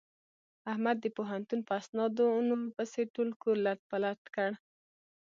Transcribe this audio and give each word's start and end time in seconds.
احمد 0.71 0.97
د 1.01 1.05
پوهنتون 1.17 1.59
په 1.67 1.71
اسنادونو 1.81 2.55
پسې 2.75 3.01
ټول 3.13 3.29
کور 3.41 3.55
لت 3.65 3.79
پت 3.89 4.19
کړ. 4.35 4.51